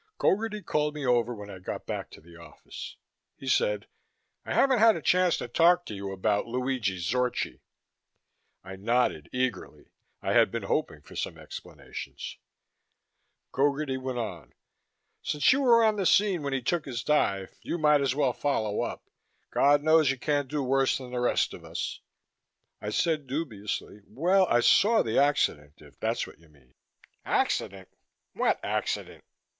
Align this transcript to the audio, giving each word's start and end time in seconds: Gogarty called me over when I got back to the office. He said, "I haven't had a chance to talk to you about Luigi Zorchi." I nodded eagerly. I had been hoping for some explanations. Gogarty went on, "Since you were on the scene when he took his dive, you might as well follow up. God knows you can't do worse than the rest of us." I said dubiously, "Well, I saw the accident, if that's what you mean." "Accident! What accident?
Gogarty 0.19 0.63
called 0.65 0.95
me 0.95 1.05
over 1.05 1.35
when 1.35 1.51
I 1.51 1.59
got 1.59 1.85
back 1.85 2.09
to 2.09 2.21
the 2.21 2.35
office. 2.35 2.95
He 3.37 3.47
said, 3.47 3.85
"I 4.43 4.51
haven't 4.51 4.79
had 4.79 4.95
a 4.95 4.99
chance 5.03 5.37
to 5.37 5.47
talk 5.47 5.85
to 5.85 5.93
you 5.93 6.11
about 6.11 6.47
Luigi 6.47 6.97
Zorchi." 6.97 7.59
I 8.63 8.77
nodded 8.77 9.29
eagerly. 9.31 9.91
I 10.19 10.33
had 10.33 10.49
been 10.49 10.63
hoping 10.63 11.01
for 11.03 11.15
some 11.15 11.37
explanations. 11.37 12.39
Gogarty 13.53 13.99
went 14.01 14.17
on, 14.17 14.53
"Since 15.21 15.53
you 15.53 15.61
were 15.61 15.83
on 15.83 15.97
the 15.97 16.07
scene 16.07 16.41
when 16.41 16.53
he 16.53 16.63
took 16.63 16.85
his 16.85 17.03
dive, 17.03 17.53
you 17.61 17.77
might 17.77 18.01
as 18.01 18.15
well 18.15 18.33
follow 18.33 18.81
up. 18.81 19.07
God 19.51 19.83
knows 19.83 20.09
you 20.09 20.17
can't 20.17 20.47
do 20.49 20.63
worse 20.63 20.97
than 20.97 21.11
the 21.11 21.19
rest 21.19 21.53
of 21.53 21.63
us." 21.63 21.99
I 22.81 22.89
said 22.89 23.27
dubiously, 23.27 24.01
"Well, 24.07 24.47
I 24.49 24.61
saw 24.61 25.03
the 25.03 25.19
accident, 25.19 25.73
if 25.77 25.99
that's 25.99 26.25
what 26.25 26.39
you 26.39 26.49
mean." 26.49 26.73
"Accident! 27.23 27.87
What 28.33 28.59
accident? 28.65 29.23